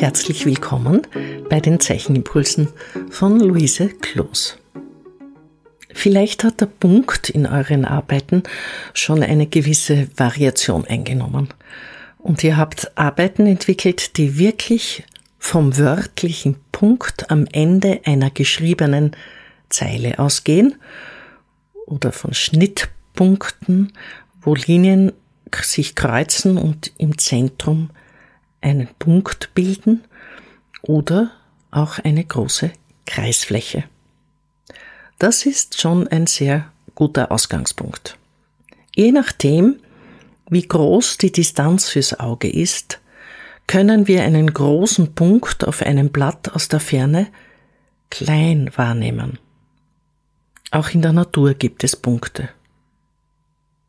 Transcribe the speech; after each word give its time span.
Herzlich 0.00 0.46
willkommen 0.46 1.02
bei 1.50 1.60
den 1.60 1.78
Zeichenimpulsen 1.78 2.68
von 3.10 3.38
Luise 3.38 3.90
Kloos. 3.90 4.56
Vielleicht 5.92 6.42
hat 6.42 6.62
der 6.62 6.66
Punkt 6.66 7.28
in 7.28 7.46
euren 7.46 7.84
Arbeiten 7.84 8.44
schon 8.94 9.22
eine 9.22 9.46
gewisse 9.46 10.08
Variation 10.16 10.86
eingenommen. 10.86 11.48
Und 12.16 12.42
ihr 12.42 12.56
habt 12.56 12.96
Arbeiten 12.96 13.46
entwickelt, 13.46 14.16
die 14.16 14.38
wirklich 14.38 15.04
vom 15.38 15.76
wörtlichen 15.76 16.56
Punkt 16.72 17.30
am 17.30 17.46
Ende 17.52 18.00
einer 18.06 18.30
geschriebenen 18.30 19.14
Zeile 19.68 20.18
ausgehen 20.18 20.76
oder 21.84 22.10
von 22.10 22.32
Schnittpunkten, 22.32 23.92
wo 24.40 24.54
Linien 24.54 25.12
sich 25.60 25.94
kreuzen 25.94 26.56
und 26.56 26.90
im 26.96 27.18
Zentrum 27.18 27.90
einen 28.60 28.88
Punkt 28.98 29.54
bilden 29.54 30.04
oder 30.82 31.30
auch 31.70 31.98
eine 31.98 32.24
große 32.24 32.72
Kreisfläche. 33.06 33.84
Das 35.18 35.46
ist 35.46 35.80
schon 35.80 36.08
ein 36.08 36.26
sehr 36.26 36.70
guter 36.94 37.30
Ausgangspunkt. 37.30 38.16
Je 38.94 39.12
nachdem, 39.12 39.76
wie 40.48 40.66
groß 40.66 41.18
die 41.18 41.32
Distanz 41.32 41.88
fürs 41.88 42.18
Auge 42.18 42.50
ist, 42.50 43.00
können 43.66 44.08
wir 44.08 44.22
einen 44.24 44.52
großen 44.52 45.14
Punkt 45.14 45.66
auf 45.66 45.82
einem 45.82 46.10
Blatt 46.10 46.52
aus 46.54 46.68
der 46.68 46.80
Ferne 46.80 47.28
klein 48.10 48.70
wahrnehmen. 48.74 49.38
Auch 50.72 50.90
in 50.90 51.02
der 51.02 51.12
Natur 51.12 51.54
gibt 51.54 51.84
es 51.84 51.94
Punkte. 51.96 52.48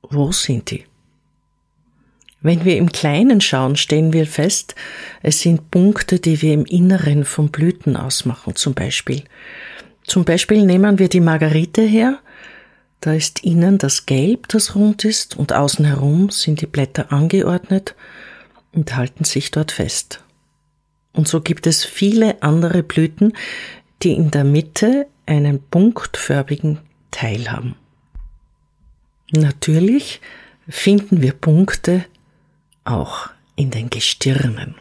Wo 0.04 0.32
sind 0.32 0.70
die? 0.72 0.86
Wenn 2.42 2.66
wir 2.66 2.78
im 2.78 2.92
Kleinen 2.92 3.40
schauen, 3.40 3.76
stellen 3.76 4.14
wir 4.14 4.26
fest, 4.26 4.76
es 5.22 5.42
sind 5.42 5.70
Punkte, 5.70 6.20
die 6.20 6.42
wir 6.42 6.54
im 6.54 6.66
Inneren 6.66 7.24
von 7.24 7.50
Blüten 7.50 7.96
ausmachen, 7.96 8.56
zum 8.56 8.74
Beispiel. 8.74 9.24
Zum 10.04 10.26
Beispiel 10.26 10.66
nehmen 10.66 10.98
wir 10.98 11.08
die 11.08 11.20
Margarite 11.20 11.84
her, 11.84 12.20
da 13.00 13.14
ist 13.14 13.44
innen 13.44 13.78
das 13.78 14.06
Gelb, 14.06 14.48
das 14.50 14.76
rund 14.76 15.06
ist, 15.06 15.38
und 15.38 15.54
außen 15.54 15.86
herum 15.86 16.30
sind 16.30 16.62
die 16.62 16.68
Blätter 16.68 17.12
angeordnet 17.12 17.96
und 18.74 18.96
halten 18.96 19.24
sich 19.24 19.52
dort 19.52 19.72
fest. 19.72 20.24
Und 21.14 21.28
so 21.28 21.42
gibt 21.42 21.68
es 21.68 21.84
viele 21.84 22.42
andere 22.42 22.84
Blüten, 22.84 23.34
die 24.02 24.14
in 24.14 24.32
der 24.32 24.44
Mitte 24.44 25.08
einen 25.26 25.62
punktförmigen 25.62 26.80
Teil 27.12 27.52
haben. 27.52 27.76
Natürlich 29.32 30.22
finden 30.68 31.22
wir 31.22 31.34
Punkte 31.34 32.06
auch 32.84 33.30
in 33.56 33.72
den 33.72 33.90
Gestirnen, 33.90 34.76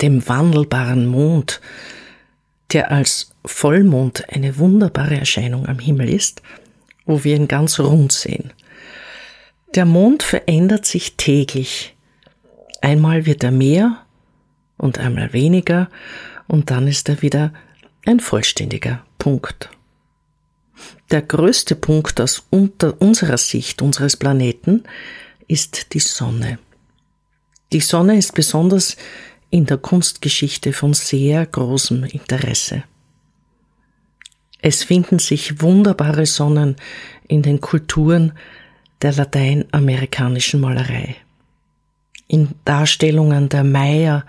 dem 0.00 0.26
wandelbaren 0.28 1.06
Mond, 1.06 1.60
der 2.72 2.90
als 2.90 3.32
Vollmond 3.44 4.28
eine 4.30 4.58
wunderbare 4.58 5.16
Erscheinung 5.16 5.66
am 5.66 5.78
Himmel 5.78 6.08
ist, 6.08 6.42
wo 7.04 7.24
wir 7.24 7.36
ihn 7.36 7.48
ganz 7.48 7.80
rund 7.80 8.12
sehen. 8.12 8.52
Der 9.74 9.84
Mond 9.84 10.22
verändert 10.22 10.86
sich 10.86 11.16
täglich. 11.16 11.94
Einmal 12.80 13.26
wird 13.26 13.44
er 13.44 13.50
mehr 13.50 14.04
und 14.76 14.98
einmal 14.98 15.32
weniger 15.32 15.88
und 16.48 16.70
dann 16.70 16.88
ist 16.88 17.08
er 17.08 17.22
wieder 17.22 17.52
ein 18.06 18.20
vollständiger 18.20 19.04
Punkt. 19.18 19.70
Der 21.10 21.22
größte 21.22 21.76
Punkt 21.76 22.20
aus 22.20 22.44
unserer 22.50 23.36
Sicht 23.36 23.82
unseres 23.82 24.16
Planeten 24.16 24.84
ist 25.46 25.92
die 25.92 26.00
Sonne. 26.00 26.58
Die 27.72 27.80
Sonne 27.80 28.16
ist 28.16 28.34
besonders 28.34 28.96
in 29.50 29.66
der 29.66 29.78
Kunstgeschichte 29.78 30.72
von 30.72 30.92
sehr 30.92 31.46
großem 31.46 32.04
Interesse. 32.04 32.82
Es 34.60 34.82
finden 34.82 35.18
sich 35.18 35.62
wunderbare 35.62 36.26
Sonnen 36.26 36.76
in 37.28 37.42
den 37.42 37.60
Kulturen 37.60 38.32
der 39.02 39.12
lateinamerikanischen 39.12 40.60
Malerei. 40.60 41.16
In 42.26 42.50
Darstellungen 42.64 43.48
der 43.48 43.64
Maya 43.64 44.24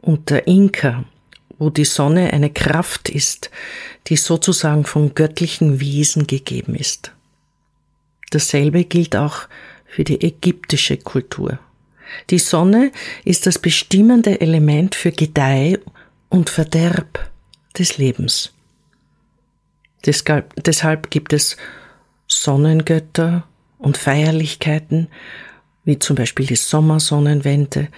und 0.00 0.30
der 0.30 0.46
Inka, 0.46 1.04
wo 1.58 1.70
die 1.70 1.84
Sonne 1.84 2.32
eine 2.32 2.50
Kraft 2.50 3.08
ist, 3.08 3.50
die 4.06 4.16
sozusagen 4.16 4.84
vom 4.84 5.14
göttlichen 5.14 5.80
Wesen 5.80 6.26
gegeben 6.26 6.74
ist. 6.74 7.12
Dasselbe 8.30 8.84
gilt 8.84 9.16
auch 9.16 9.48
für 9.86 10.04
die 10.04 10.20
ägyptische 10.20 10.96
Kultur. 10.96 11.58
Die 12.30 12.38
Sonne 12.38 12.92
ist 13.24 13.46
das 13.46 13.58
bestimmende 13.58 14.40
Element 14.40 14.94
für 14.94 15.12
Gedeih 15.12 15.78
und 16.28 16.50
Verderb 16.50 17.30
des 17.78 17.98
Lebens. 17.98 18.52
Deshalb, 20.04 20.52
deshalb 20.64 21.10
gibt 21.10 21.32
es 21.32 21.56
Sonnengötter 22.26 23.46
und 23.78 23.96
Feierlichkeiten, 23.96 25.08
wie 25.84 25.98
zum 25.98 26.16
Beispiel 26.16 26.46
die 26.46 26.56
Sommersonnenwende, 26.56 27.88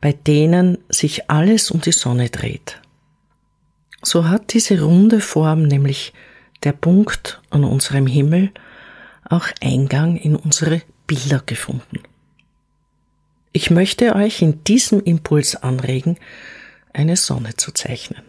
bei 0.00 0.12
denen 0.12 0.78
sich 0.88 1.30
alles 1.30 1.70
um 1.70 1.80
die 1.80 1.92
Sonne 1.92 2.28
dreht. 2.28 2.80
So 4.02 4.28
hat 4.28 4.52
diese 4.52 4.80
runde 4.82 5.20
Form, 5.20 5.62
nämlich 5.62 6.12
der 6.62 6.72
Punkt 6.72 7.40
an 7.50 7.64
unserem 7.64 8.06
Himmel, 8.06 8.50
auch 9.28 9.46
Eingang 9.60 10.16
in 10.16 10.36
unsere 10.36 10.82
Bilder 11.06 11.42
gefunden. 11.44 12.00
Ich 13.56 13.70
möchte 13.70 14.14
euch 14.14 14.42
in 14.42 14.62
diesem 14.64 15.00
Impuls 15.02 15.56
anregen, 15.56 16.18
eine 16.92 17.16
Sonne 17.16 17.56
zu 17.56 17.72
zeichnen. 17.72 18.20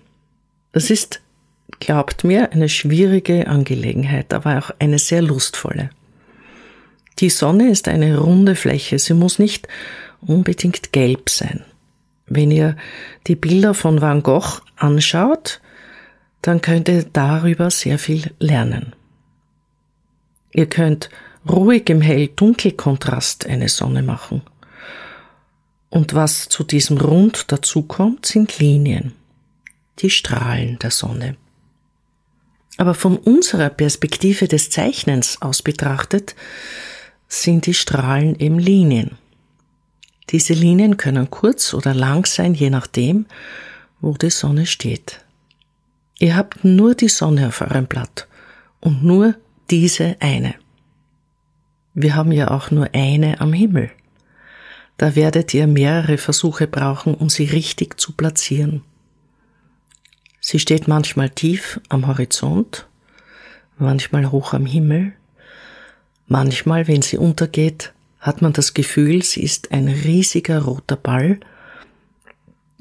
Das 0.72 0.90
ist, 0.90 1.20
glaubt 1.82 2.24
mir, 2.24 2.54
eine 2.54 2.70
schwierige 2.70 3.48
Angelegenheit, 3.48 4.34
aber 4.34 4.58
auch 4.58 4.72
eine 4.80 5.00
sehr 5.00 5.22
lustvolle. 5.22 5.90
Die 7.20 7.30
Sonne 7.30 7.70
ist 7.70 7.90
eine 7.90 8.20
runde 8.20 8.56
Fläche, 8.56 9.00
sie 9.00 9.16
muss 9.16 9.38
nicht 9.38 9.68
unbedingt 10.22 10.94
gelb 10.94 11.30
sein. 11.30 11.66
Wenn 12.28 12.50
ihr 12.50 12.78
die 13.28 13.36
Bilder 13.36 13.74
von 13.74 14.00
Van 14.00 14.24
Gogh 14.24 14.62
anschaut, 14.78 15.60
dann 16.42 16.62
könnt 16.62 16.88
ihr 16.88 17.04
darüber 17.04 17.70
sehr 17.70 18.00
viel 18.00 18.32
lernen. 18.40 18.96
Ihr 20.54 20.68
könnt 20.68 21.10
ruhig 21.50 21.90
im 21.90 22.00
Hell-Dunkel-Kontrast 22.00 23.46
eine 23.46 23.68
Sonne 23.68 24.04
machen 24.04 24.42
und 25.90 26.14
was 26.14 26.50
zu 26.50 26.64
diesem 26.64 26.98
Rund 26.98 27.52
dazukommt, 27.52 28.26
sind 28.26 28.60
Linien, 28.60 29.14
die 30.00 30.10
Strahlen 30.10 30.78
der 30.80 30.92
Sonne. 30.92 31.38
Aber 32.78 32.94
von 32.94 33.18
unserer 33.18 33.70
Perspektive 33.70 34.48
des 34.48 34.70
Zeichnens 34.70 35.42
aus 35.42 35.62
betrachtet, 35.62 36.36
sind 37.28 37.66
die 37.66 37.74
Strahlen 37.74 38.40
eben 38.40 38.60
Linien. 38.60 39.18
Diese 40.30 40.54
Linien 40.54 40.98
können 40.98 41.30
kurz 41.30 41.74
oder 41.74 41.94
lang 41.94 42.26
sein, 42.26 42.54
je 42.54 42.70
nachdem, 42.70 43.26
wo 44.00 44.14
die 44.14 44.30
Sonne 44.30 44.66
steht. 44.66 45.22
Ihr 46.20 46.36
habt 46.36 46.64
nur 46.64 46.96
die 46.96 47.10
Sonne 47.10 47.48
auf 47.48 47.62
eurem 47.62 47.88
Blatt 47.88 48.28
und 48.80 49.04
nur 49.04 49.36
diese 49.70 50.18
eine. 50.20 50.56
Wir 51.94 52.16
haben 52.16 52.32
ja 52.32 52.52
auch 52.52 52.72
nur 52.72 52.90
eine 52.94 53.40
am 53.42 53.54
Himmel. 53.54 53.92
Da 54.98 55.16
werdet 55.16 55.54
ihr 55.54 55.68
mehrere 55.68 56.18
Versuche 56.18 56.68
brauchen, 56.68 57.14
um 57.14 57.30
sie 57.30 57.46
richtig 57.46 58.00
zu 58.00 58.14
platzieren. 58.14 58.84
Sie 60.42 60.60
steht 60.60 60.88
manchmal 60.88 61.30
tief 61.30 61.80
am 61.90 62.08
Horizont, 62.08 62.88
manchmal 63.78 64.32
hoch 64.32 64.54
am 64.54 64.66
Himmel, 64.66 65.14
manchmal, 66.28 66.88
wenn 66.88 67.02
sie 67.02 67.18
untergeht, 67.18 67.94
hat 68.20 68.42
man 68.42 68.54
das 68.54 68.74
Gefühl, 68.74 69.24
sie 69.24 69.44
ist 69.44 69.72
ein 69.72 69.88
riesiger 69.88 70.64
roter 70.64 70.96
Ball, 70.96 71.40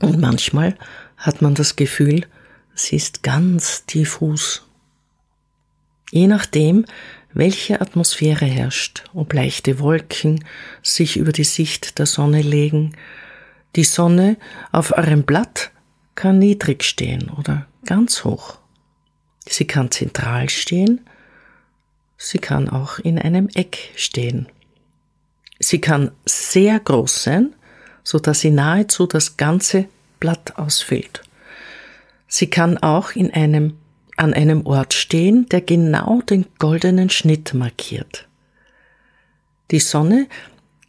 und 0.00 0.20
manchmal 0.20 0.76
hat 1.16 1.42
man 1.42 1.54
das 1.54 1.76
Gefühl, 1.76 2.26
sie 2.74 2.96
ist 2.96 3.22
ganz 3.22 3.86
diffus. 3.86 4.66
Je 6.10 6.26
nachdem, 6.26 6.84
welche 7.36 7.82
Atmosphäre 7.82 8.46
herrscht, 8.46 9.04
ob 9.12 9.34
leichte 9.34 9.78
Wolken 9.78 10.42
sich 10.82 11.18
über 11.18 11.32
die 11.32 11.44
Sicht 11.44 11.98
der 11.98 12.06
Sonne 12.06 12.40
legen. 12.40 12.96
Die 13.76 13.84
Sonne 13.84 14.38
auf 14.72 14.96
eurem 14.96 15.24
Blatt 15.24 15.70
kann 16.14 16.38
niedrig 16.38 16.82
stehen 16.82 17.28
oder 17.28 17.66
ganz 17.84 18.24
hoch. 18.24 18.56
Sie 19.46 19.66
kann 19.66 19.90
zentral 19.90 20.48
stehen, 20.48 21.06
sie 22.16 22.38
kann 22.38 22.70
auch 22.70 22.98
in 22.98 23.18
einem 23.18 23.48
Eck 23.54 23.90
stehen. 23.96 24.46
Sie 25.58 25.80
kann 25.80 26.12
sehr 26.24 26.80
groß 26.80 27.22
sein, 27.22 27.54
so 28.02 28.18
dass 28.18 28.40
sie 28.40 28.50
nahezu 28.50 29.06
das 29.06 29.36
ganze 29.36 29.88
Blatt 30.20 30.56
ausfüllt. 30.56 31.22
Sie 32.28 32.48
kann 32.48 32.78
auch 32.78 33.12
in 33.12 33.30
einem 33.30 33.74
an 34.16 34.34
einem 34.34 34.66
Ort 34.66 34.94
stehen, 34.94 35.48
der 35.48 35.60
genau 35.60 36.20
den 36.22 36.46
goldenen 36.58 37.10
Schnitt 37.10 37.54
markiert. 37.54 38.26
Die 39.70 39.80
Sonne 39.80 40.26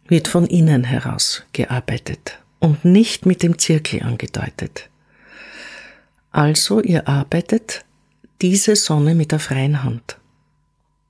wird 0.06 0.28
von 0.28 0.46
innen 0.46 0.84
heraus 0.84 1.42
gearbeitet 1.52 2.38
und 2.58 2.84
nicht 2.84 3.26
mit 3.26 3.42
dem 3.42 3.58
Zirkel 3.58 4.02
angedeutet. 4.02 4.88
Also 6.30 6.80
ihr 6.80 7.08
arbeitet 7.08 7.84
diese 8.40 8.76
Sonne 8.76 9.14
mit 9.14 9.32
der 9.32 9.40
freien 9.40 9.82
Hand. 9.82 10.18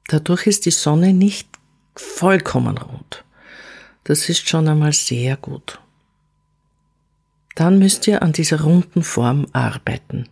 Dadurch 0.09 0.47
ist 0.47 0.67
die 0.67 0.71
Sonne 0.71 1.13
nicht 1.13 1.49
vollkommen 1.95 2.79
rund. 2.79 3.25
Das 4.05 4.29
ist 4.29 4.49
schon 4.49 4.69
einmal 4.69 4.93
sehr 4.95 5.37
gut. 5.37 5.81
Dann 7.55 7.79
müsst 7.79 8.07
ihr 8.07 8.23
an 8.23 8.33
dieser 8.33 8.63
runden 8.63 9.03
Form 9.03 9.47
arbeiten. 9.53 10.29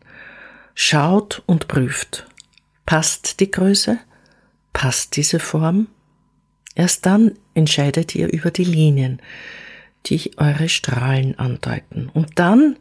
Schaut 0.79 1.43
und 1.47 1.69
prüft. 1.69 2.27
Passt 2.85 3.41
die 3.41 3.51
Größe? 3.51 3.99
Passt 4.75 5.17
diese 5.17 5.41
Form? 5.41 5.89
Erst 6.75 7.07
dann 7.07 7.33
entscheidet 7.55 8.15
ihr 8.15 8.31
über 8.31 8.51
die 8.51 8.65
Linien, 8.65 9.23
die 10.05 10.33
eure 10.37 10.69
Strahlen 10.69 11.39
andeuten. 11.39 12.11
Und 12.13 12.39
dann 12.39 12.77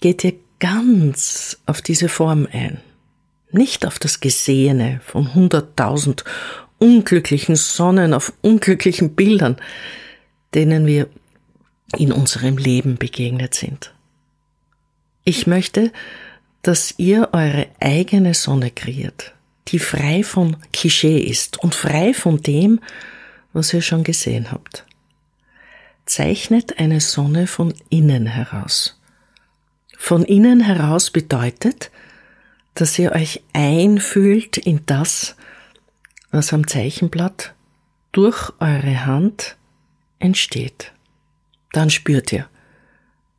geht 0.00 0.24
ihr 0.24 0.36
ganz 0.58 1.60
auf 1.66 1.82
diese 1.82 2.08
Form 2.08 2.48
ein. 2.50 2.80
Nicht 3.50 3.86
auf 3.86 3.98
das 3.98 4.20
Gesehene 4.20 5.02
von 5.04 5.34
hunderttausend 5.34 6.24
unglücklichen 6.78 7.56
Sonnen 7.56 8.14
auf 8.14 8.32
unglücklichen 8.40 9.14
Bildern, 9.14 9.58
denen 10.54 10.86
wir 10.86 11.08
in 11.98 12.10
unserem 12.10 12.56
Leben 12.56 12.96
begegnet 12.96 13.52
sind. 13.52 13.92
Ich 15.24 15.46
möchte, 15.46 15.92
dass 16.62 16.94
ihr 16.96 17.30
eure 17.32 17.68
eigene 17.80 18.34
Sonne 18.34 18.70
kreiert, 18.70 19.34
die 19.68 19.80
frei 19.80 20.22
von 20.22 20.56
Klischee 20.72 21.18
ist 21.18 21.58
und 21.58 21.74
frei 21.74 22.14
von 22.14 22.40
dem, 22.40 22.80
was 23.52 23.74
ihr 23.74 23.82
schon 23.82 24.04
gesehen 24.04 24.50
habt. 24.50 24.86
Zeichnet 26.06 26.78
eine 26.78 27.00
Sonne 27.00 27.46
von 27.46 27.74
innen 27.90 28.26
heraus. 28.26 28.98
Von 29.98 30.24
innen 30.24 30.60
heraus 30.60 31.10
bedeutet, 31.10 31.90
dass 32.74 32.98
ihr 32.98 33.12
euch 33.12 33.42
einfühlt 33.52 34.56
in 34.56 34.84
das, 34.86 35.36
was 36.30 36.52
am 36.52 36.66
Zeichenblatt 36.66 37.54
durch 38.12 38.52
eure 38.60 39.06
Hand 39.06 39.56
entsteht. 40.18 40.92
Dann 41.72 41.90
spürt 41.90 42.32
ihr, 42.32 42.48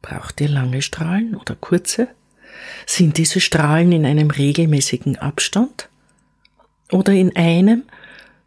braucht 0.02 0.42
ihr 0.42 0.50
lange 0.50 0.82
Strahlen 0.82 1.36
oder 1.36 1.56
kurze? 1.56 2.10
Sind 2.86 3.18
diese 3.18 3.40
Strahlen 3.40 3.92
in 3.92 4.06
einem 4.06 4.30
regelmäßigen 4.30 5.18
Abstand? 5.18 5.90
Oder 6.92 7.14
in 7.14 7.36
einem, 7.36 7.84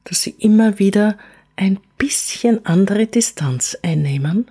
dass 0.04 0.22
sie 0.22 0.30
immer 0.38 0.78
wieder 0.78 1.18
ein 1.56 1.78
bisschen 1.98 2.64
andere 2.66 3.06
Distanz 3.06 3.76
einnehmen? 3.82 4.50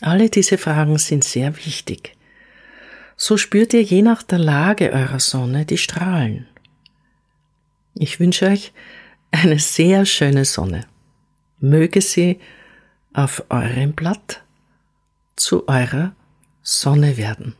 Alle 0.00 0.28
diese 0.28 0.58
Fragen 0.58 0.98
sind 0.98 1.24
sehr 1.24 1.56
wichtig. 1.56 2.14
So 3.16 3.38
spürt 3.38 3.72
ihr 3.72 3.82
je 3.82 4.02
nach 4.02 4.22
der 4.22 4.38
Lage 4.38 4.92
eurer 4.92 5.20
Sonne 5.20 5.64
die 5.64 5.78
Strahlen. 5.78 6.46
Ich 7.94 8.20
wünsche 8.20 8.46
euch 8.46 8.72
eine 9.30 9.58
sehr 9.58 10.04
schöne 10.04 10.44
Sonne. 10.44 10.86
Möge 11.58 12.02
sie 12.02 12.38
auf 13.14 13.44
eurem 13.48 13.94
Blatt 13.94 14.42
zu 15.34 15.66
eurer 15.66 16.14
Sonne 16.62 17.16
werden. 17.16 17.54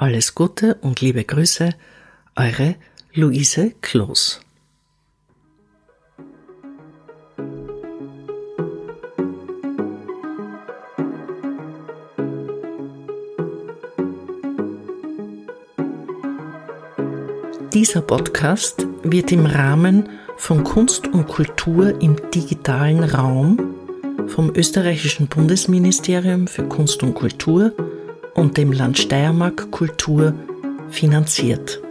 Alles 0.00 0.36
Gute 0.36 0.76
und 0.76 1.00
liebe 1.00 1.24
Grüße, 1.24 1.70
eure 2.36 2.76
Luise 3.14 3.72
Kloß. 3.80 4.40
Dieser 17.74 18.00
Podcast 18.02 18.86
wird 19.02 19.32
im 19.32 19.46
Rahmen 19.46 20.08
von 20.36 20.62
Kunst 20.62 21.08
und 21.08 21.26
Kultur 21.26 22.00
im 22.00 22.14
digitalen 22.30 23.02
Raum 23.02 23.74
vom 24.28 24.54
österreichischen 24.54 25.26
Bundesministerium 25.26 26.46
für 26.46 26.62
Kunst 26.68 27.02
und 27.02 27.14
Kultur 27.14 27.72
und 28.38 28.56
dem 28.56 28.72
Land 28.72 28.98
Steiermark 28.98 29.72
Kultur 29.72 30.32
finanziert. 30.90 31.82